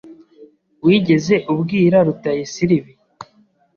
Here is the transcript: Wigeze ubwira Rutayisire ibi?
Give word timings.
Wigeze 0.85 1.35
ubwira 1.53 1.97
Rutayisire 2.07 2.73
ibi? 2.79 2.93